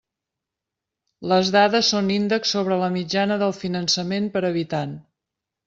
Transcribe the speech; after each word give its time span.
Les 1.31 1.51
dades 1.57 1.91
són 1.93 2.09
índexs 2.17 2.55
sobre 2.57 2.79
la 2.85 2.89
mitjana 2.97 3.39
del 3.47 3.55
finançament 3.61 4.29
per 4.39 4.47
habitant. 4.53 5.01